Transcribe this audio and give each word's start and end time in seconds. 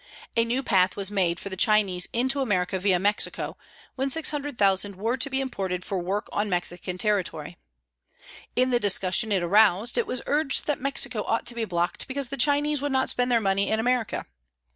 A 0.35 0.43
new 0.45 0.63
path 0.63 0.95
was 0.95 1.11
made 1.11 1.39
for 1.39 1.49
the 1.49 1.55
Chinese 1.55 2.09
into 2.11 2.41
America 2.41 2.79
via 2.79 2.97
Mexico, 2.97 3.55
when 3.93 4.09
600,000 4.09 4.95
were 4.95 5.15
to 5.15 5.29
be 5.29 5.39
imported 5.39 5.85
for 5.85 5.99
work 5.99 6.27
on 6.31 6.49
Mexican 6.49 6.97
territory. 6.97 7.59
In 8.55 8.71
the 8.71 8.79
discussion 8.79 9.31
it 9.31 9.43
aroused 9.43 9.99
it 9.99 10.07
was 10.07 10.23
urged 10.25 10.65
that 10.65 10.81
Mexico 10.81 11.23
ought 11.27 11.45
to 11.45 11.53
be 11.53 11.65
blocked 11.65 12.07
because 12.07 12.29
the 12.29 12.35
Chinese 12.35 12.81
would 12.81 12.91
not 12.91 13.11
spend 13.11 13.31
their 13.31 13.39
money 13.39 13.69
in 13.69 13.79
America. 13.79 14.25